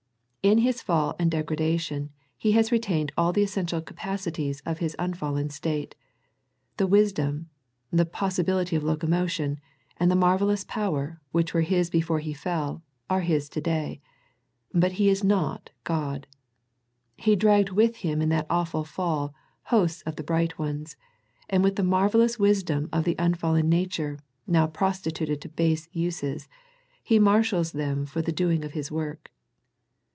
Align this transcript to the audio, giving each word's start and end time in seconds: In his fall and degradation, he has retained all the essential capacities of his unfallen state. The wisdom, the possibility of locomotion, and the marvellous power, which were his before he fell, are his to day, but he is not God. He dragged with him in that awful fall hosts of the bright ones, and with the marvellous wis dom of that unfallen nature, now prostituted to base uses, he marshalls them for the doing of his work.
In 0.43 0.57
his 0.57 0.81
fall 0.81 1.15
and 1.19 1.29
degradation, 1.29 2.09
he 2.35 2.53
has 2.53 2.71
retained 2.71 3.11
all 3.15 3.31
the 3.31 3.43
essential 3.43 3.79
capacities 3.79 4.59
of 4.65 4.79
his 4.79 4.95
unfallen 4.97 5.51
state. 5.51 5.93
The 6.77 6.87
wisdom, 6.87 7.51
the 7.91 8.07
possibility 8.07 8.75
of 8.75 8.81
locomotion, 8.83 9.59
and 9.97 10.09
the 10.09 10.15
marvellous 10.15 10.63
power, 10.63 11.21
which 11.31 11.53
were 11.53 11.61
his 11.61 11.91
before 11.91 12.17
he 12.17 12.33
fell, 12.33 12.81
are 13.07 13.21
his 13.21 13.49
to 13.49 13.61
day, 13.61 14.01
but 14.73 14.93
he 14.93 15.09
is 15.09 15.23
not 15.23 15.69
God. 15.83 16.25
He 17.17 17.35
dragged 17.35 17.69
with 17.69 17.97
him 17.97 18.19
in 18.19 18.29
that 18.29 18.47
awful 18.49 18.83
fall 18.83 19.35
hosts 19.65 20.01
of 20.07 20.15
the 20.15 20.23
bright 20.23 20.57
ones, 20.57 20.97
and 21.51 21.61
with 21.63 21.75
the 21.75 21.83
marvellous 21.83 22.39
wis 22.39 22.63
dom 22.63 22.89
of 22.91 23.03
that 23.03 23.19
unfallen 23.19 23.69
nature, 23.69 24.17
now 24.47 24.65
prostituted 24.65 25.39
to 25.41 25.49
base 25.49 25.87
uses, 25.91 26.49
he 27.03 27.19
marshalls 27.19 27.73
them 27.73 28.07
for 28.07 28.23
the 28.23 28.31
doing 28.33 28.65
of 28.65 28.71
his 28.71 28.91
work. 28.91 29.29